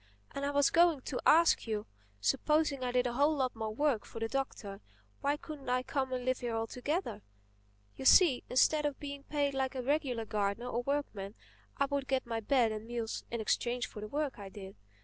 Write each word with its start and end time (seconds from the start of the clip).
And 0.31 0.43
I 0.47 0.49
was 0.49 0.71
going 0.71 1.01
to 1.01 1.21
ask 1.27 1.67
you: 1.67 1.85
supposing 2.19 2.83
I 2.83 2.91
did 2.91 3.05
a 3.05 3.13
whole 3.13 3.35
lot 3.35 3.55
more 3.55 3.69
work 3.69 4.03
for 4.03 4.19
the 4.19 4.27
Doctor—why 4.27 5.37
couldn't 5.37 5.69
I 5.69 5.83
come 5.83 6.11
and 6.11 6.25
live 6.25 6.39
here 6.39 6.55
altogether? 6.55 7.21
You 7.95 8.05
see, 8.05 8.43
instead 8.49 8.87
of 8.87 8.99
being 8.99 9.21
paid 9.21 9.53
like 9.53 9.75
a 9.75 9.83
regular 9.83 10.25
gardener 10.25 10.69
or 10.69 10.81
workman, 10.81 11.35
I 11.77 11.85
would 11.85 12.07
get 12.07 12.25
my 12.25 12.39
bed 12.39 12.71
and 12.71 12.87
meals 12.87 13.23
in 13.29 13.41
exchange 13.41 13.85
for 13.85 14.01
the 14.01 14.07
work 14.07 14.39
I 14.39 14.49
did. 14.49 14.75